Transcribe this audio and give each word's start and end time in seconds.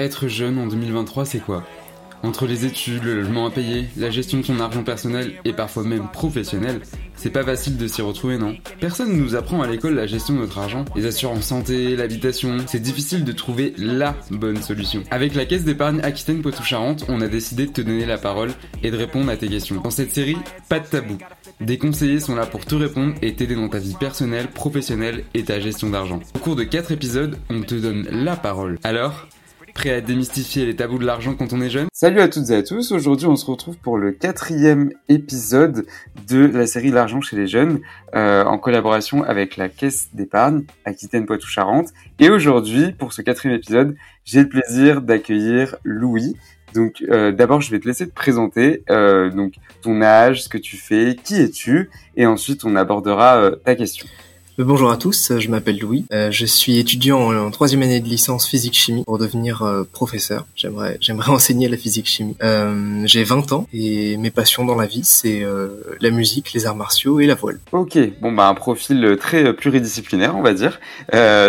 Être 0.00 0.28
jeune 0.28 0.56
en 0.56 0.66
2023, 0.66 1.26
c'est 1.26 1.40
quoi? 1.40 1.62
Entre 2.22 2.46
les 2.46 2.64
études, 2.64 3.04
le 3.04 3.20
logement 3.20 3.44
à 3.44 3.50
payer, 3.50 3.84
la 3.98 4.08
gestion 4.08 4.38
de 4.38 4.42
son 4.42 4.58
argent 4.58 4.82
personnel 4.82 5.32
et 5.44 5.52
parfois 5.52 5.84
même 5.84 6.08
professionnel, 6.10 6.80
c'est 7.16 7.28
pas 7.28 7.44
facile 7.44 7.76
de 7.76 7.86
s'y 7.86 8.00
retrouver, 8.00 8.38
non? 8.38 8.56
Personne 8.80 9.12
ne 9.12 9.20
nous 9.20 9.34
apprend 9.36 9.60
à 9.60 9.66
l'école 9.66 9.96
la 9.96 10.06
gestion 10.06 10.36
de 10.36 10.38
notre 10.38 10.56
argent, 10.56 10.86
les 10.96 11.04
assurances 11.04 11.44
santé, 11.44 11.96
l'habitation. 11.96 12.56
C'est 12.66 12.80
difficile 12.80 13.24
de 13.24 13.32
trouver 13.32 13.74
LA 13.76 14.16
bonne 14.30 14.62
solution. 14.62 15.02
Avec 15.10 15.34
la 15.34 15.44
caisse 15.44 15.64
d'épargne 15.64 16.00
Aquitaine 16.02 16.40
Poitou-Charentes, 16.40 17.04
on 17.10 17.20
a 17.20 17.28
décidé 17.28 17.66
de 17.66 17.72
te 17.72 17.82
donner 17.82 18.06
la 18.06 18.16
parole 18.16 18.52
et 18.82 18.90
de 18.90 18.96
répondre 18.96 19.30
à 19.30 19.36
tes 19.36 19.48
questions. 19.48 19.82
Dans 19.82 19.90
cette 19.90 20.14
série, 20.14 20.38
pas 20.70 20.80
de 20.80 20.86
tabou. 20.86 21.18
Des 21.60 21.76
conseillers 21.76 22.20
sont 22.20 22.36
là 22.36 22.46
pour 22.46 22.64
te 22.64 22.74
répondre 22.74 23.16
et 23.20 23.34
t'aider 23.34 23.54
dans 23.54 23.68
ta 23.68 23.80
vie 23.80 23.96
personnelle, 24.00 24.48
professionnelle 24.48 25.24
et 25.34 25.44
ta 25.44 25.60
gestion 25.60 25.90
d'argent. 25.90 26.20
Au 26.34 26.38
cours 26.38 26.56
de 26.56 26.64
4 26.64 26.90
épisodes, 26.90 27.36
on 27.50 27.60
te 27.60 27.74
donne 27.74 28.08
la 28.10 28.36
parole. 28.36 28.78
Alors, 28.82 29.28
Prêt 29.80 29.92
à 29.92 30.00
démystifier 30.02 30.66
les 30.66 30.76
tabous 30.76 30.98
de 30.98 31.06
l'argent 31.06 31.34
quand 31.34 31.54
on 31.54 31.62
est 31.62 31.70
jeune 31.70 31.86
Salut 31.94 32.20
à 32.20 32.28
toutes 32.28 32.50
et 32.50 32.54
à 32.54 32.62
tous, 32.62 32.92
aujourd'hui 32.92 33.26
on 33.28 33.36
se 33.36 33.46
retrouve 33.46 33.78
pour 33.78 33.96
le 33.96 34.12
quatrième 34.12 34.92
épisode 35.08 35.86
de 36.28 36.44
la 36.44 36.66
série 36.66 36.90
L'argent 36.90 37.22
chez 37.22 37.34
les 37.34 37.46
jeunes, 37.46 37.80
euh, 38.14 38.44
en 38.44 38.58
collaboration 38.58 39.22
avec 39.22 39.56
la 39.56 39.70
Caisse 39.70 40.10
d'épargne 40.12 40.64
Aquitaine 40.84 41.24
Poitou-Charentes. 41.24 41.94
Et 42.18 42.28
aujourd'hui, 42.28 42.92
pour 42.92 43.14
ce 43.14 43.22
quatrième 43.22 43.56
épisode, 43.56 43.96
j'ai 44.22 44.42
le 44.42 44.50
plaisir 44.50 45.00
d'accueillir 45.00 45.76
Louis. 45.82 46.36
Donc 46.74 47.02
euh, 47.08 47.32
d'abord 47.32 47.62
je 47.62 47.70
vais 47.70 47.80
te 47.80 47.88
laisser 47.88 48.06
te 48.06 48.14
présenter, 48.14 48.84
euh, 48.90 49.30
donc 49.30 49.54
ton 49.80 50.02
âge, 50.02 50.42
ce 50.42 50.50
que 50.50 50.58
tu 50.58 50.76
fais, 50.76 51.16
qui 51.24 51.36
es-tu, 51.40 51.88
et 52.16 52.26
ensuite 52.26 52.66
on 52.66 52.76
abordera 52.76 53.36
euh, 53.38 53.56
ta 53.56 53.74
question. 53.74 54.06
Euh, 54.60 54.64
bonjour 54.64 54.90
à 54.90 54.96
tous, 54.96 55.38
je 55.38 55.48
m'appelle 55.48 55.78
Louis. 55.78 56.04
Euh, 56.12 56.30
je 56.30 56.44
suis 56.44 56.78
étudiant 56.78 57.32
en 57.32 57.50
troisième 57.50 57.82
année 57.82 58.00
de 58.00 58.08
licence 58.08 58.46
physique-chimie 58.46 59.04
pour 59.04 59.18
devenir 59.18 59.62
euh, 59.62 59.84
professeur. 59.90 60.46
J'aimerais, 60.54 60.98
j'aimerais 61.00 61.30
enseigner 61.32 61.68
la 61.68 61.76
physique-chimie. 61.76 62.36
j'ai 63.04 63.24
20 63.24 63.52
ans 63.52 63.66
et 63.72 64.16
mes 64.18 64.30
passions 64.30 64.64
dans 64.64 64.76
la 64.76 64.86
vie, 64.86 65.02
c'est 65.04 65.44
la 66.00 66.10
musique, 66.10 66.52
les 66.52 66.66
arts 66.66 66.76
martiaux 66.76 67.20
et 67.20 67.26
la 67.26 67.34
voile. 67.34 67.58
Ok, 67.72 67.98
bon 68.20 68.32
bah 68.32 68.48
un 68.48 68.54
profil 68.54 69.16
très 69.18 69.52
pluridisciplinaire, 69.54 70.36
on 70.36 70.42
va 70.42 70.52
dire. 70.52 70.80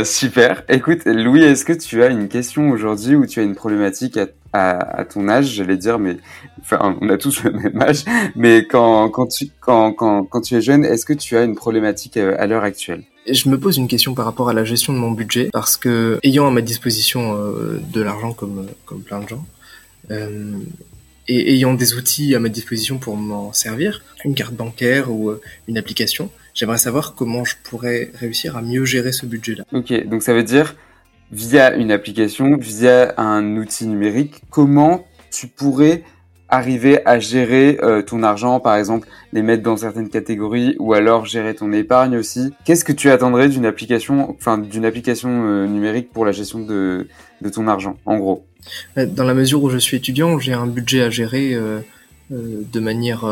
super. 0.05 0.63
Écoute, 0.69 1.01
Louis, 1.05 1.43
est-ce 1.43 1.65
que 1.65 1.73
tu 1.73 2.03
as 2.03 2.07
une 2.07 2.27
question 2.27 2.69
aujourd'hui 2.69 3.15
ou 3.15 3.25
tu 3.25 3.39
as 3.39 3.43
une 3.43 3.55
problématique 3.55 4.17
à 4.17 4.27
à, 4.53 5.05
ton 5.05 5.29
âge, 5.29 5.53
j'allais 5.53 5.77
dire, 5.77 5.97
mais 5.97 6.17
enfin, 6.61 6.97
on 7.01 7.09
a 7.09 7.17
tous 7.17 7.43
le 7.43 7.51
même 7.51 7.81
âge, 7.81 8.03
mais 8.35 8.67
quand, 8.67 9.09
quand, 9.09 9.27
tu, 9.27 9.47
quand, 9.59 9.93
quand, 9.93 10.25
quand 10.25 10.41
tu 10.41 10.55
es 10.55 10.61
jeune, 10.61 10.83
est-ce 10.83 11.05
que 11.05 11.13
tu 11.13 11.37
as 11.37 11.43
une 11.43 11.55
problématique 11.55 12.17
euh, 12.17 12.35
à 12.37 12.47
l'heure 12.47 12.63
actuelle? 12.63 13.03
Je 13.27 13.49
me 13.49 13.59
pose 13.59 13.77
une 13.77 13.87
question 13.87 14.13
par 14.15 14.25
rapport 14.25 14.49
à 14.49 14.53
la 14.53 14.63
gestion 14.63 14.93
de 14.93 14.97
mon 14.97 15.11
budget 15.11 15.49
parce 15.53 15.77
que 15.77 16.19
ayant 16.23 16.47
à 16.47 16.51
ma 16.51 16.61
disposition 16.61 17.37
euh, 17.37 17.79
de 17.93 18.01
l'argent 18.01 18.33
comme 18.33 18.67
comme 18.85 19.03
plein 19.03 19.19
de 19.19 19.27
gens 19.27 19.45
euh, 20.09 20.57
et 21.27 21.53
ayant 21.53 21.73
des 21.75 21.93
outils 21.93 22.33
à 22.35 22.39
ma 22.39 22.49
disposition 22.49 22.97
pour 22.97 23.15
m'en 23.15 23.53
servir, 23.53 24.01
une 24.25 24.33
carte 24.33 24.53
bancaire 24.53 25.11
ou 25.11 25.29
euh, 25.29 25.39
une 25.67 25.77
application, 25.77 26.31
j'aimerais 26.53 26.79
savoir 26.79 27.13
comment 27.15 27.45
je 27.45 27.55
pourrais 27.63 28.11
réussir 28.19 28.57
à 28.57 28.61
mieux 28.61 28.85
gérer 28.85 29.11
ce 29.11 29.25
budget-là. 29.25 29.63
Ok, 29.71 29.93
donc 30.07 30.23
ça 30.23 30.33
veut 30.33 30.43
dire 30.43 30.75
via 31.31 31.73
une 31.75 31.91
application, 31.91 32.57
via 32.57 33.13
un 33.17 33.55
outil 33.57 33.87
numérique, 33.87 34.41
comment 34.49 35.05
tu 35.31 35.47
pourrais 35.47 36.03
arriver 36.49 36.99
à 37.05 37.17
gérer 37.17 37.79
euh, 37.81 38.01
ton 38.01 38.23
argent, 38.23 38.59
par 38.59 38.75
exemple, 38.75 39.07
les 39.31 39.41
mettre 39.41 39.63
dans 39.63 39.77
certaines 39.77 40.09
catégories, 40.09 40.75
ou 40.79 40.93
alors 40.93 41.25
gérer 41.25 41.55
ton 41.55 41.71
épargne 41.71 42.17
aussi? 42.17 42.51
Qu'est-ce 42.65 42.83
que 42.83 42.91
tu 42.91 43.09
attendrais 43.09 43.47
d'une 43.47 43.65
application, 43.65 44.29
enfin 44.31 44.57
d'une 44.57 44.83
application 44.83 45.29
euh, 45.29 45.65
numérique 45.65 46.11
pour 46.11 46.25
la 46.25 46.33
gestion 46.33 46.59
de, 46.59 47.07
de 47.41 47.49
ton 47.49 47.69
argent, 47.69 47.95
en 48.05 48.17
gros? 48.17 48.45
Euh, 48.97 49.05
Dans 49.05 49.23
la 49.23 49.33
mesure 49.33 49.63
où 49.63 49.69
je 49.69 49.77
suis 49.77 49.95
étudiant, 49.95 50.37
j'ai 50.39 50.51
un 50.51 50.67
budget 50.67 51.03
à 51.03 51.09
gérer 51.09 51.57
de 52.29 52.79
manière 52.79 53.25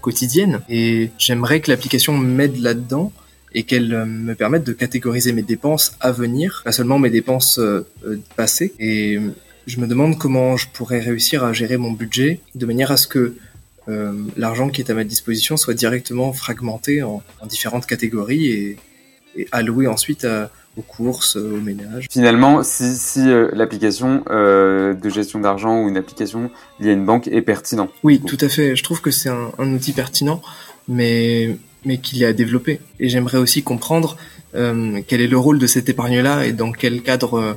quotidienne, 0.00 0.60
et 0.68 1.10
j'aimerais 1.18 1.60
que 1.60 1.70
l'application 1.70 2.16
m'aide 2.16 2.58
là-dedans 2.58 3.12
et 3.54 3.64
qu'elle 3.64 3.92
euh, 3.92 4.04
me 4.04 4.34
permette 4.34 4.64
de 4.64 4.72
catégoriser 4.72 5.32
mes 5.32 5.42
dépenses 5.42 5.96
à 6.00 6.12
venir, 6.12 6.62
pas 6.64 6.72
seulement 6.72 6.98
mes 6.98 7.10
dépenses 7.10 7.58
euh, 7.58 7.86
euh, 8.06 8.18
passées. 8.36 8.72
Et 8.78 9.18
je 9.66 9.80
me 9.80 9.86
demande 9.86 10.18
comment 10.18 10.56
je 10.56 10.66
pourrais 10.72 11.00
réussir 11.00 11.44
à 11.44 11.52
gérer 11.52 11.76
mon 11.76 11.92
budget 11.92 12.40
de 12.54 12.66
manière 12.66 12.90
à 12.90 12.96
ce 12.96 13.06
que 13.06 13.34
l'argent 14.36 14.68
qui 14.68 14.80
est 14.80 14.90
à 14.90 14.94
ma 14.94 15.02
disposition 15.02 15.56
soit 15.56 15.74
directement 15.74 16.32
fragmenté 16.32 17.02
en, 17.02 17.20
différentes 17.48 17.84
catégories 17.84 18.46
et, 18.46 18.78
alloué 19.50 19.88
ensuite 19.88 20.24
aux 20.76 20.82
courses, 20.82 21.34
aux 21.34 21.60
ménages. 21.60 22.06
Finalement, 22.08 22.62
si, 22.62 22.94
si 22.94 23.24
l'application 23.52 24.22
de 24.30 25.08
gestion 25.08 25.40
d'argent 25.40 25.82
ou 25.82 25.88
une 25.88 25.96
application 25.96 26.48
liée 26.78 26.90
à 26.90 26.92
une 26.92 27.04
banque 27.04 27.26
est 27.26 27.42
pertinent. 27.42 27.88
Oui, 28.04 28.20
tout 28.24 28.38
à 28.40 28.48
fait. 28.48 28.76
Je 28.76 28.84
trouve 28.84 29.00
que 29.00 29.10
c'est 29.10 29.30
un, 29.30 29.50
un, 29.58 29.72
outil 29.72 29.92
pertinent, 29.92 30.40
mais 30.86 31.56
mais 31.84 31.98
qu'il 31.98 32.22
est 32.22 32.26
à 32.26 32.32
développer. 32.32 32.80
Et 33.00 33.08
j'aimerais 33.08 33.38
aussi 33.38 33.62
comprendre 33.62 34.16
euh, 34.54 35.00
quel 35.06 35.20
est 35.20 35.26
le 35.26 35.38
rôle 35.38 35.58
de 35.58 35.66
cette 35.66 35.88
épargne-là 35.88 36.46
et 36.46 36.52
dans 36.52 36.72
quel 36.72 37.02
cadre 37.02 37.34
euh, 37.38 37.54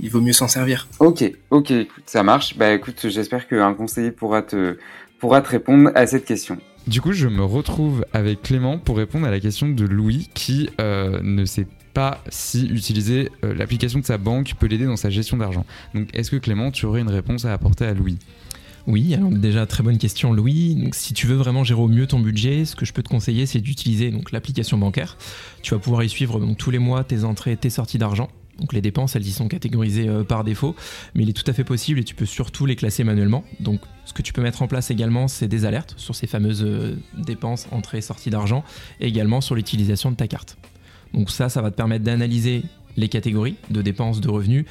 il 0.00 0.10
vaut 0.10 0.20
mieux 0.20 0.32
s'en 0.32 0.48
servir. 0.48 0.88
Ok, 1.00 1.24
ok, 1.50 1.72
ça 2.06 2.22
marche. 2.22 2.56
Bah 2.56 2.72
écoute, 2.72 3.06
j'espère 3.08 3.48
qu'un 3.48 3.74
conseiller 3.74 4.12
pourra 4.12 4.42
te, 4.42 4.78
pourra 5.18 5.40
te 5.40 5.48
répondre 5.48 5.90
à 5.94 6.06
cette 6.06 6.24
question. 6.24 6.58
Du 6.86 7.00
coup, 7.00 7.12
je 7.12 7.28
me 7.28 7.44
retrouve 7.44 8.04
avec 8.12 8.42
Clément 8.42 8.78
pour 8.78 8.96
répondre 8.96 9.26
à 9.26 9.30
la 9.30 9.40
question 9.40 9.68
de 9.68 9.84
Louis 9.84 10.30
qui 10.32 10.70
euh, 10.80 11.20
ne 11.22 11.44
sait 11.44 11.66
pas 11.92 12.22
si 12.28 12.66
utiliser 12.66 13.30
l'application 13.42 13.98
de 13.98 14.04
sa 14.04 14.18
banque 14.18 14.52
peut 14.58 14.66
l'aider 14.66 14.86
dans 14.86 14.96
sa 14.96 15.10
gestion 15.10 15.36
d'argent. 15.36 15.66
Donc, 15.94 16.08
est-ce 16.14 16.30
que 16.30 16.36
Clément, 16.36 16.70
tu 16.70 16.86
aurais 16.86 17.00
une 17.00 17.10
réponse 17.10 17.44
à 17.44 17.52
apporter 17.52 17.84
à 17.84 17.92
Louis? 17.92 18.18
Oui, 18.88 19.14
alors 19.14 19.28
déjà 19.28 19.66
très 19.66 19.82
bonne 19.82 19.98
question 19.98 20.32
Louis. 20.32 20.74
Donc, 20.74 20.94
si 20.94 21.12
tu 21.12 21.26
veux 21.26 21.36
vraiment 21.36 21.62
gérer 21.62 21.80
au 21.80 21.88
mieux 21.88 22.06
ton 22.06 22.20
budget, 22.20 22.64
ce 22.64 22.74
que 22.74 22.86
je 22.86 22.94
peux 22.94 23.02
te 23.02 23.10
conseiller 23.10 23.44
c'est 23.44 23.60
d'utiliser 23.60 24.10
donc 24.10 24.32
l'application 24.32 24.78
bancaire. 24.78 25.18
Tu 25.62 25.74
vas 25.74 25.78
pouvoir 25.78 26.02
y 26.02 26.08
suivre 26.08 26.40
tous 26.56 26.70
les 26.70 26.78
mois 26.78 27.04
tes 27.04 27.24
entrées, 27.24 27.54
tes 27.58 27.68
sorties 27.68 27.98
d'argent. 27.98 28.28
Donc 28.58 28.72
les 28.72 28.80
dépenses, 28.80 29.14
elles 29.14 29.26
y 29.26 29.30
sont 29.30 29.46
catégorisées 29.46 30.08
euh, 30.08 30.24
par 30.24 30.42
défaut, 30.42 30.74
mais 31.14 31.22
il 31.22 31.28
est 31.28 31.34
tout 31.34 31.48
à 31.48 31.52
fait 31.52 31.64
possible 31.64 32.00
et 32.00 32.04
tu 32.04 32.14
peux 32.14 32.26
surtout 32.26 32.64
les 32.64 32.76
classer 32.76 33.04
manuellement. 33.04 33.44
Donc 33.60 33.80
ce 34.06 34.14
que 34.14 34.22
tu 34.22 34.32
peux 34.32 34.42
mettre 34.42 34.62
en 34.62 34.68
place 34.68 34.90
également, 34.90 35.28
c'est 35.28 35.48
des 35.48 35.66
alertes 35.66 35.94
sur 35.98 36.14
ces 36.14 36.26
fameuses 36.26 36.64
euh, 36.64 36.96
dépenses, 37.14 37.68
entrées, 37.70 38.00
sorties 38.00 38.30
d'argent, 38.30 38.64
et 39.00 39.06
également 39.06 39.42
sur 39.42 39.54
l'utilisation 39.54 40.10
de 40.10 40.16
ta 40.16 40.26
carte. 40.26 40.56
Donc 41.12 41.30
ça, 41.30 41.50
ça 41.50 41.60
va 41.60 41.70
te 41.70 41.76
permettre 41.76 42.04
d'analyser 42.04 42.62
les 42.96 43.08
catégories 43.08 43.56
de 43.70 43.82
dépenses, 43.82 44.20
de 44.20 44.28
revenus, 44.28 44.64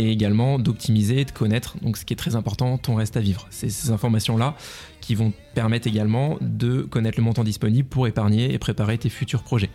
et 0.00 0.10
également 0.10 0.58
d'optimiser, 0.58 1.26
de 1.26 1.30
connaître, 1.30 1.76
donc 1.82 1.98
ce 1.98 2.06
qui 2.06 2.14
est 2.14 2.16
très 2.16 2.34
important, 2.34 2.78
ton 2.78 2.94
reste 2.94 3.18
à 3.18 3.20
vivre. 3.20 3.46
C'est 3.50 3.68
ces 3.68 3.90
informations-là 3.90 4.56
qui 5.02 5.14
vont 5.14 5.34
permettre 5.54 5.86
également 5.86 6.38
de 6.40 6.80
connaître 6.80 7.18
le 7.18 7.24
montant 7.24 7.44
disponible 7.44 7.86
pour 7.86 8.06
épargner 8.06 8.54
et 8.54 8.58
préparer 8.58 8.96
tes 8.96 9.10
futurs 9.10 9.42
projets. 9.42 9.68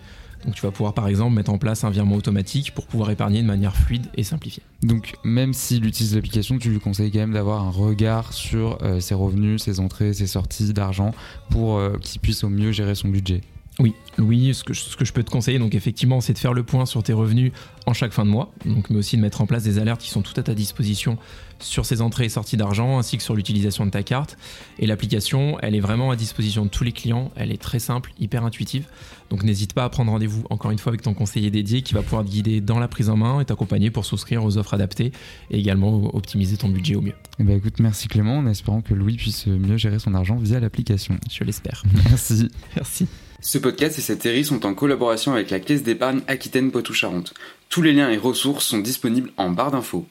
Donc 0.44 0.56
tu 0.56 0.64
vas 0.64 0.72
pouvoir 0.72 0.96
par 0.96 1.08
exemple 1.08 1.36
mettre 1.36 1.52
en 1.52 1.60
place 1.60 1.84
un 1.84 1.92
virement 1.92 2.16
automatique 2.16 2.74
pour 2.74 2.88
pouvoir 2.88 3.12
épargner 3.12 3.44
de 3.44 3.48
manière 3.48 3.76
fluide 3.76 4.08
et 4.16 4.24
simplifiée. 4.24 4.64
Donc 4.82 5.14
même 5.24 5.54
s'il 5.54 5.86
utilise 5.86 6.16
l'application, 6.16 6.58
tu 6.58 6.70
lui 6.70 6.80
conseilles 6.80 7.12
quand 7.12 7.20
même 7.20 7.34
d'avoir 7.34 7.62
un 7.62 7.70
regard 7.70 8.34
sur 8.34 8.80
euh, 8.82 9.00
ses 9.00 9.14
revenus, 9.14 9.62
ses 9.62 9.80
entrées, 9.80 10.14
ses 10.14 10.28
sorties 10.28 10.74
d'argent 10.74 11.14
pour 11.52 11.78
euh, 11.78 11.98
qu'il 12.02 12.20
puisse 12.20 12.44
au 12.44 12.50
mieux 12.50 12.72
gérer 12.72 12.96
son 12.96 13.10
budget. 13.10 13.42
Oui, 13.80 13.94
Louis, 14.18 14.54
ce 14.54 14.64
que, 14.64 14.74
je, 14.74 14.82
ce 14.82 14.96
que 14.96 15.04
je 15.04 15.12
peux 15.12 15.24
te 15.24 15.30
conseiller, 15.30 15.60
donc 15.60 15.76
effectivement, 15.76 16.22
c'est 16.22 16.32
de 16.32 16.38
faire 16.38 16.54
le 16.54 16.64
point 16.64 16.86
sur 16.86 17.04
tes 17.04 17.12
revenus 17.12 17.52
en 17.86 17.94
chaque 17.94 18.14
fin 18.14 18.26
de 18.26 18.30
mois, 18.30 18.54
donc, 18.66 18.90
mais 18.90 18.98
aussi 18.98 19.18
de 19.18 19.22
mettre 19.22 19.42
en 19.42 19.46
place 19.46 19.64
des 19.64 19.80
alertes 19.80 20.02
qui 20.02 20.10
sont 20.10 20.22
toutes 20.22 20.40
à 20.40 20.44
ta 20.44 20.54
disposition 20.54 21.18
sur 21.60 21.86
ces 21.86 22.02
entrées 22.02 22.26
et 22.26 22.30
sorties 22.30 22.58
d'argent, 22.58 22.98
ainsi 22.98 23.18
que 23.18 23.24
sur 23.24 23.36
l'utilisation 23.36 23.86
de 23.86 23.92
ta 23.92 24.04
carte. 24.04 24.38
Et 24.80 24.88
l'application, 24.88 25.58
elle 25.62 25.76
est 25.76 25.80
vraiment 25.80 26.12
à 26.12 26.16
disposition 26.16 26.64
de 26.66 26.70
tous 26.70 26.84
les 26.84 26.92
clients, 26.92 27.32
elle 27.36 27.52
est 27.52 27.62
très 27.62 27.80
simple, 27.80 28.12
hyper 28.20 28.46
intuitive. 28.46 28.88
Donc 29.30 29.44
n'hésite 29.44 29.74
pas 29.74 29.84
à 29.84 29.90
prendre 29.90 30.12
rendez-vous 30.12 30.44
encore 30.50 30.72
une 30.72 30.78
fois 30.78 30.92
avec 30.92 31.02
ton 31.02 31.14
conseiller 31.14 31.50
dédié 31.50 31.82
qui 31.82 31.94
va 31.94 32.02
pouvoir 32.02 32.24
te 32.24 32.30
guider 32.30 32.62
dans 32.62 32.80
la 32.80 32.88
prise 32.88 33.10
en 33.10 33.18
main 33.18 33.40
et 33.40 33.46
t'accompagner 33.46 33.90
pour 33.90 34.06
souscrire 34.06 34.44
aux 34.46 34.58
offres 34.58 34.74
adaptées 34.74 35.12
et 35.50 35.58
également 35.58 36.16
optimiser 36.16 36.58
ton 36.58 36.70
budget 36.70 36.96
au 36.96 37.02
mieux. 37.02 37.16
Eh 37.40 37.44
ben, 37.44 37.58
écoute, 37.58 37.80
merci 37.80 38.08
Clément, 38.08 38.38
en 38.38 38.48
espérant 38.48 38.82
que 38.82 38.94
Louis 38.94 39.18
puisse 39.18 39.48
mieux 39.48 39.78
gérer 39.78 40.00
son 40.00 40.14
argent 40.14 40.38
via 40.38 40.60
l'application. 40.60 41.18
Je 41.32 41.44
l'espère. 41.44 41.84
Merci. 42.10 42.50
merci. 42.76 43.08
Ce 43.46 43.60
podcast 43.60 44.00
et 44.00 44.02
cette 44.02 44.24
série 44.24 44.44
sont 44.44 44.66
en 44.66 44.74
collaboration 44.74 45.34
avec 45.34 45.52
la 45.52 45.60
Caisse 45.60 45.84
d'épargne 45.84 46.22
Aquitaine 46.26 46.72
Poitou-Charentes. 46.72 47.36
Tous 47.70 47.84
les 47.84 47.94
liens 47.94 48.10
et 48.10 48.18
ressources 48.18 48.66
sont 48.66 48.80
disponibles 48.80 49.30
en 49.38 49.52
barre 49.52 49.70
d'infos. 49.70 50.08